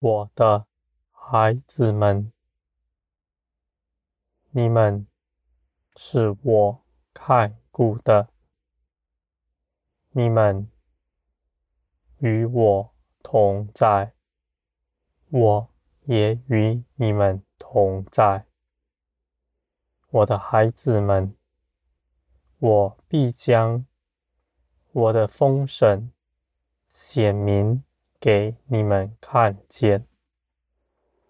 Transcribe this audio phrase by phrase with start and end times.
[0.00, 0.66] 我的
[1.12, 2.32] 孩子们，
[4.48, 5.06] 你们
[5.94, 6.82] 是我
[7.12, 8.30] 看顾的，
[10.12, 10.70] 你们
[12.20, 14.14] 与我同在，
[15.28, 15.68] 我
[16.06, 18.46] 也与你们同在，
[20.08, 21.36] 我的孩子们，
[22.58, 23.84] 我必将
[24.92, 26.10] 我的丰盛
[26.94, 27.84] 显明。
[28.20, 30.06] 给你们看见。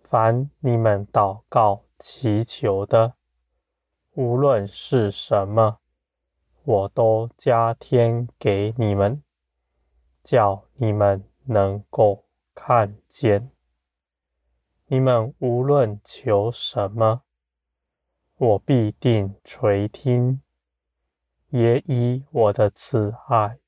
[0.03, 3.15] 凡你们祷告祈求的，
[4.15, 5.79] 无论是什么，
[6.65, 9.23] 我都加添给你们，
[10.24, 12.24] 叫你们能够
[12.57, 13.52] 看见。
[14.87, 17.23] 你们无论求什么，
[18.37, 20.43] 我必定垂听，
[21.51, 23.60] 也以我的慈爱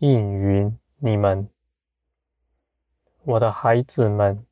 [0.00, 1.48] 应允你们。
[3.28, 4.46] 我的孩子们，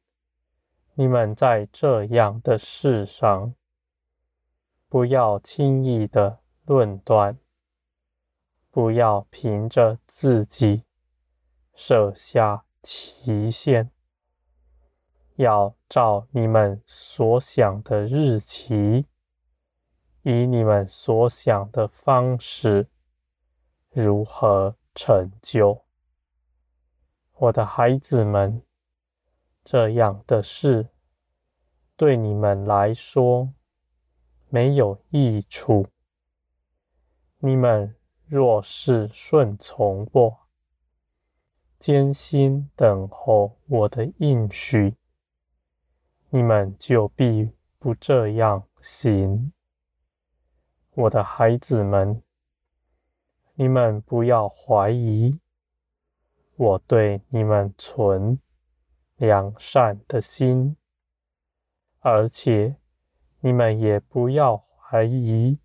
[0.93, 3.55] 你们在这样的世上，
[4.87, 7.39] 不要轻易的论断，
[8.71, 10.85] 不要凭着自己
[11.75, 13.91] 设下期限。
[15.37, 19.07] 要照你们所想的日期，
[20.21, 22.89] 以你们所想的方式，
[23.89, 25.83] 如何成就。
[27.39, 28.63] 我的孩子们，
[29.69, 30.91] 这样的事
[31.97, 33.53] 对你们来说
[34.49, 35.89] 没有益处。
[37.39, 37.97] 你们
[38.29, 40.39] 若是顺从我，
[41.81, 44.95] 艰辛等候我的应许。
[46.31, 47.51] 你们就必
[47.81, 49.53] 不这样行，
[50.95, 52.23] 我的孩子们，
[53.55, 55.41] 你们不要怀疑
[56.55, 58.39] 我对你们存
[59.17, 60.77] 良善的心，
[62.01, 62.77] 而且
[63.41, 65.59] 你们也不要怀疑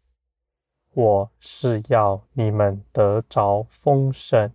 [0.94, 4.54] 我是要你们得着丰盛、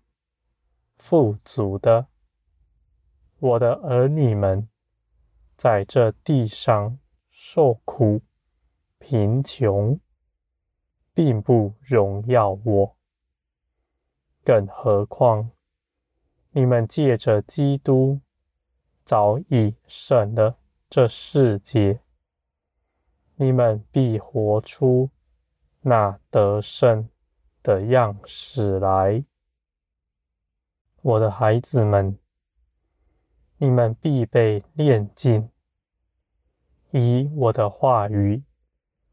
[0.96, 2.08] 富足的，
[3.38, 4.68] 我的儿女们。
[5.56, 6.98] 在这地上
[7.30, 8.20] 受苦、
[8.98, 9.98] 贫穷，
[11.14, 12.96] 并不荣耀我。
[14.44, 15.50] 更何况，
[16.50, 18.20] 你们借着基督
[19.06, 20.58] 早已胜了
[20.90, 22.00] 这世界，
[23.36, 25.08] 你们必活出
[25.80, 27.08] 那得胜
[27.62, 29.24] 的样式来。
[31.00, 32.18] 我的孩子们。
[33.58, 35.48] 你们必被炼尽，
[36.90, 38.42] 以我的话语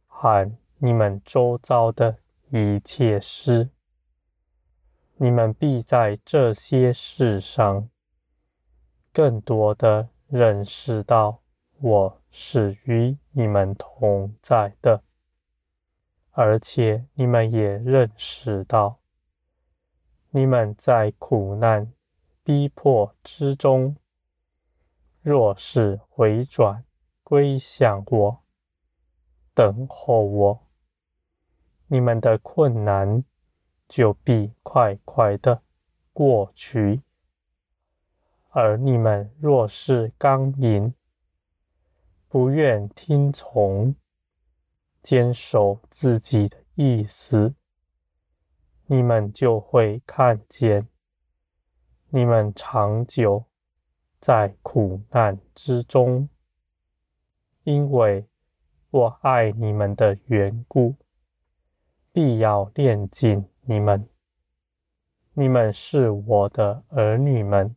[0.05, 2.17] 喊你们周遭的
[2.49, 3.69] 一切事，
[5.15, 7.87] 你们必在这些事上
[9.13, 11.40] 更多的认识到
[11.79, 15.03] 我是与你们同在的，
[16.31, 18.97] 而且你们也认识到，
[20.31, 21.94] 你们在苦难
[22.44, 23.96] 逼迫之中。
[25.22, 26.84] 若是回转
[27.23, 28.44] 归向我，
[29.53, 30.68] 等候我，
[31.85, 33.23] 你们的困难
[33.88, 35.62] 就必快快的
[36.12, 37.03] 过去；
[38.56, 40.94] 而你们若是刚硬，
[42.28, 43.96] 不愿听从，
[45.02, 47.56] 坚守自己的意思，
[48.86, 50.88] 你们就会看见，
[52.09, 53.46] 你们长久。
[54.19, 56.29] 在苦难之中，
[57.64, 58.26] 因为
[58.90, 60.96] 我爱你们的缘故，
[62.14, 64.08] 必要炼净你们。
[65.34, 67.76] 你们是我的儿女们，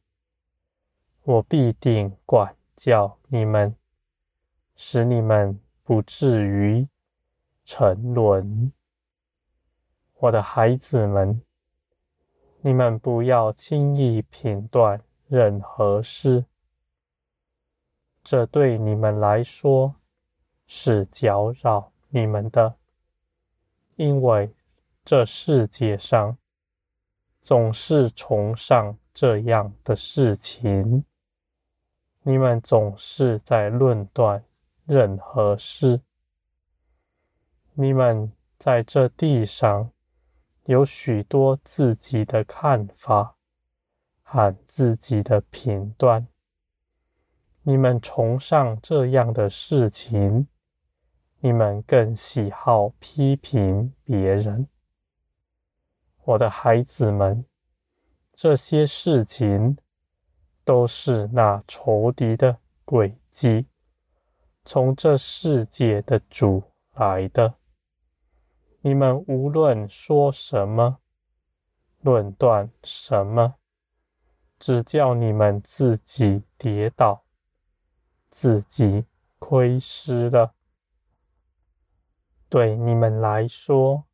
[1.27, 3.75] 我必定管教你们，
[4.77, 6.87] 使你们不至于
[7.65, 8.71] 沉沦。
[10.19, 11.43] 我的孩子们，
[12.61, 15.03] 你们不要轻易评断。
[15.27, 16.45] 任何事，
[18.23, 19.97] 这对你们来说
[20.69, 22.77] 是搅扰你们的，
[23.97, 24.55] 因为
[25.05, 26.39] 这世界上
[27.43, 31.05] 总是崇尚这样的事情。
[32.29, 34.43] 你们总是在论断
[34.85, 36.01] 任何事，
[37.75, 39.93] 你们在这地上
[40.65, 43.33] 有许多自己的看法。
[44.29, 46.27] 和自己的评断，
[47.63, 50.49] 你们崇尚这样的事情，
[51.39, 54.67] 你们更喜好批评别人。
[56.25, 57.45] 我的孩子们，
[58.35, 59.79] 这些事情
[60.67, 63.69] 都是那仇敌的诡计，
[64.65, 66.61] 从这世界的主
[66.95, 67.55] 来的。
[68.81, 70.99] 你们无论说什么，
[72.01, 73.55] 论断什么，
[74.59, 77.23] 只叫你们自己跌倒，
[78.29, 79.05] 自己
[79.39, 80.53] 亏失了。
[82.49, 84.05] 对你们来说，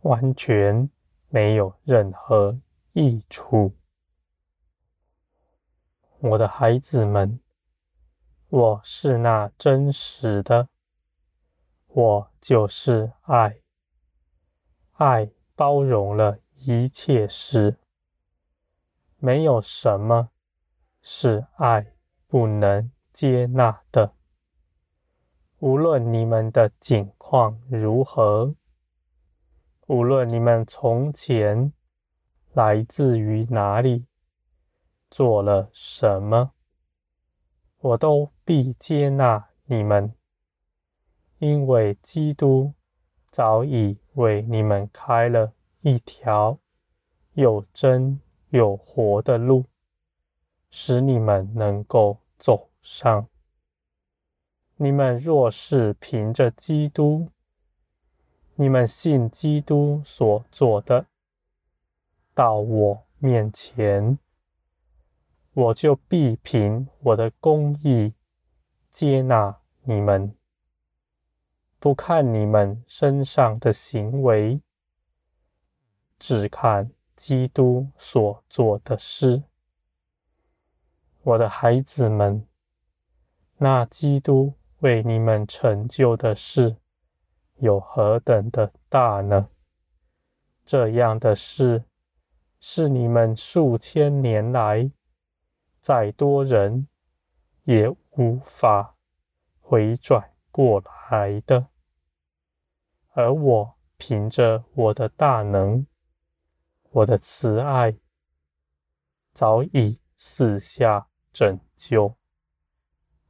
[0.00, 0.88] 完全
[1.28, 2.58] 没有任何
[2.94, 3.74] 益处。
[6.24, 7.40] 我的孩子们，
[8.48, 10.68] 我是那真实的，
[11.88, 13.56] 我就是爱。
[14.92, 17.76] 爱包容了一切事，
[19.18, 20.30] 没有什么
[21.00, 21.92] 是爱
[22.28, 24.14] 不能接纳的。
[25.58, 28.54] 无论你们的境况如何，
[29.88, 31.72] 无论你们从前
[32.52, 34.06] 来自于哪里，
[35.12, 36.52] 做了什么，
[37.80, 40.14] 我都必接纳你们，
[41.36, 42.72] 因为基督
[43.30, 46.58] 早已为你们开了一条
[47.34, 48.18] 有真
[48.48, 49.66] 有活的路，
[50.70, 53.28] 使你们能够走上。
[54.76, 57.28] 你们若是凭着基督，
[58.54, 61.04] 你们信基督所做的，
[62.32, 64.18] 到我面前，
[65.54, 68.14] 我就必凭我的公义
[68.90, 70.34] 接纳你们。
[71.78, 74.60] 不看你们身上的行为，
[76.18, 79.42] 只看基督所做的事。
[81.22, 82.46] 我的孩子们，
[83.58, 86.76] 那基督为你们成就的事
[87.56, 89.48] 有何等的大呢？
[90.64, 91.84] 这样的事
[92.60, 94.90] 是你们数千年来
[95.82, 96.86] 再多人
[97.64, 98.94] 也无法
[99.60, 100.80] 回转过
[101.10, 101.66] 来的。
[103.10, 105.84] 而我凭着我的大能，
[106.90, 107.94] 我的慈爱，
[109.34, 112.14] 早已四下拯救，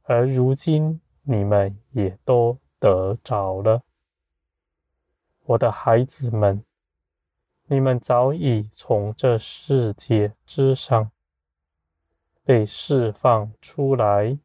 [0.03, 3.81] 而如今你们也都得着了。
[5.45, 6.63] 我的孩子们，
[7.65, 11.11] 你们早已从这世界之上
[12.43, 14.37] 被释放出来，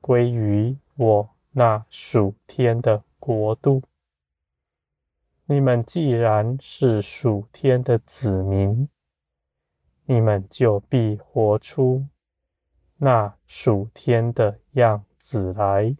[0.00, 3.82] 归于我那属天的国度。
[5.46, 8.88] 你们既然是属天的子民，
[10.04, 12.06] 你们就必活出
[12.96, 15.96] 那属天的样子来。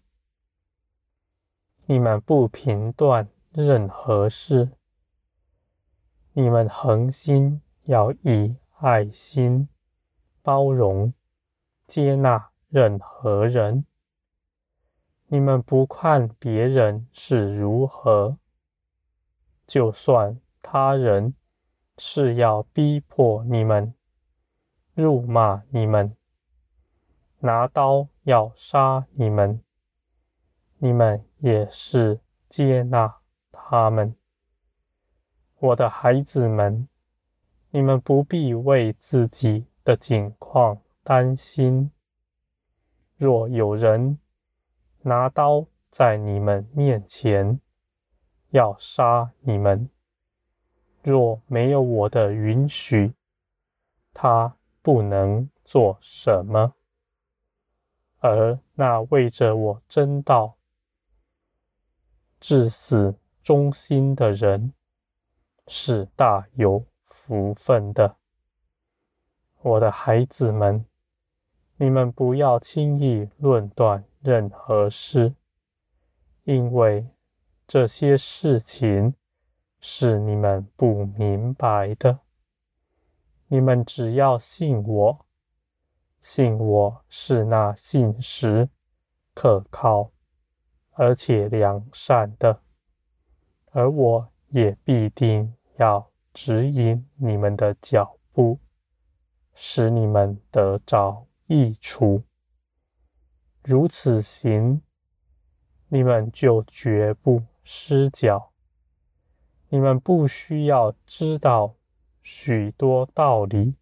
[1.86, 4.70] 你们不评断任何事，
[6.32, 9.68] 你们恒心要以爱心
[10.44, 11.14] 包容、
[11.86, 13.86] 接纳任何人。
[15.28, 18.36] 你们不看别人是如何。
[19.66, 21.34] 就算他人
[21.96, 23.94] 是要逼迫你们、
[24.92, 26.14] 辱骂你们、
[27.38, 29.62] 拿刀要杀你们，
[30.76, 32.20] 你们也是
[32.50, 33.16] 接纳
[33.50, 34.14] 他们。
[35.58, 36.86] 我的孩子们，
[37.70, 41.90] 你们不必为自己的境况担心。
[43.16, 44.18] 若有人
[45.02, 47.60] 拿刀在你们面前，
[48.50, 49.88] 要杀你们，
[51.02, 53.14] 若没有我的允许，
[54.12, 56.74] 他不能做什么。
[58.18, 60.56] 而那为着我争道
[62.40, 64.72] 至死忠心的人，
[65.68, 68.16] 是大有福分的。
[69.64, 70.84] 我的孩子们，
[71.78, 75.34] 你们不要轻易论断任何事，
[76.42, 77.08] 因为，
[77.66, 79.14] 这些事情
[79.80, 82.18] 是你们不明白的。
[83.48, 85.26] 你们只要信我，
[86.20, 88.68] 信我是那信实、
[89.32, 90.10] 可靠
[90.90, 92.60] 而且良善的，
[93.70, 98.58] 而我也必定要指引你们的脚步，
[99.54, 102.22] 使你们得着益处。
[103.62, 104.82] 如此行，
[105.88, 108.52] 你们就绝不失脚，
[109.68, 111.74] 你们不需要知道
[112.22, 113.74] 许多道理，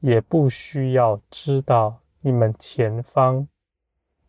[0.00, 3.48] 也不需要知道你们前方、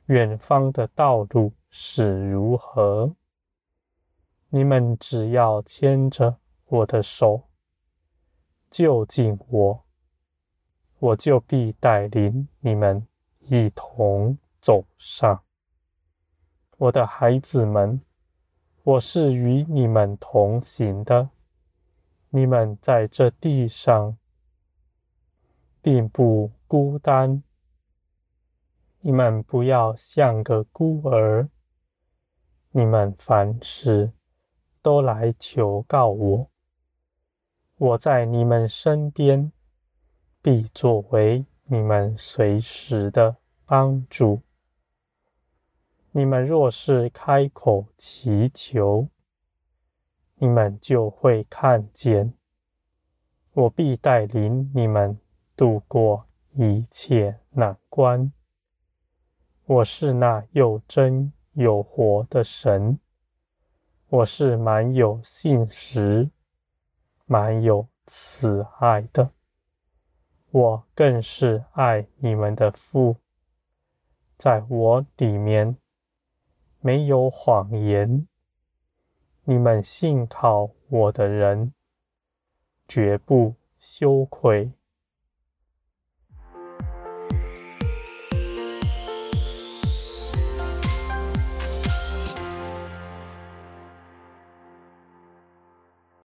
[0.06, 3.16] 远方的道路是如何。
[4.50, 7.50] 你们只要牵着我的手，
[8.70, 9.87] 就近我，
[11.00, 13.08] 我就必带领你们
[13.40, 15.44] 一同走上。
[16.78, 18.02] 我的孩子们，
[18.84, 21.30] 我是与你们同行的。
[22.30, 24.18] 你们在这地上
[25.82, 27.42] 并不孤单。
[29.00, 31.48] 你们不要像个孤儿。
[32.72, 34.12] 你们凡事
[34.82, 36.50] 都来求告我，
[37.78, 39.52] 我在你们身边，
[40.50, 43.36] 必作为你们随时的
[43.66, 44.42] 帮助。
[46.12, 49.10] 你们若是开口祈求，
[50.36, 52.34] 你们就会看见，
[53.52, 55.20] 我必带领你们
[55.58, 58.32] 度过一切难关。
[59.66, 62.98] 我是那又真又活的神，
[64.08, 66.32] 我是满有信实、
[67.26, 69.30] 满有慈爱的，
[70.52, 73.18] 我更是爱你们的父。
[74.38, 75.78] 在我里面
[76.80, 78.28] 没有谎言，
[79.44, 81.74] 你们信靠我的人
[82.88, 84.72] 绝不羞愧。